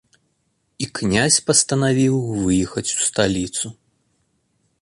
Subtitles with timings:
[0.85, 2.15] І князь пастанавіў
[2.47, 3.65] выехаць у сталіцу.